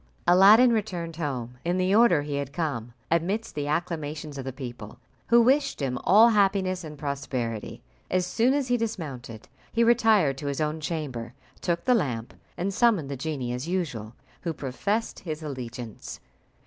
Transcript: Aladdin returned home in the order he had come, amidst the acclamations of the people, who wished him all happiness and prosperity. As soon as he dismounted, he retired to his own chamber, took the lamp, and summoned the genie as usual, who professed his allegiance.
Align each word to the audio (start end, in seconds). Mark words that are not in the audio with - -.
Aladdin 0.25 0.73
returned 0.73 1.17
home 1.17 1.59
in 1.63 1.77
the 1.77 1.93
order 1.93 2.23
he 2.23 2.37
had 2.37 2.53
come, 2.53 2.91
amidst 3.11 3.53
the 3.53 3.67
acclamations 3.67 4.35
of 4.39 4.45
the 4.45 4.51
people, 4.51 4.97
who 5.27 5.39
wished 5.39 5.79
him 5.79 5.99
all 6.03 6.29
happiness 6.29 6.83
and 6.83 6.97
prosperity. 6.97 7.83
As 8.09 8.25
soon 8.25 8.55
as 8.55 8.69
he 8.69 8.77
dismounted, 8.77 9.47
he 9.71 9.83
retired 9.83 10.39
to 10.39 10.47
his 10.47 10.59
own 10.59 10.79
chamber, 10.79 11.35
took 11.61 11.85
the 11.85 11.93
lamp, 11.93 12.33
and 12.57 12.73
summoned 12.73 13.09
the 13.11 13.15
genie 13.15 13.53
as 13.53 13.67
usual, 13.67 14.15
who 14.41 14.53
professed 14.53 15.19
his 15.19 15.43
allegiance. 15.43 16.19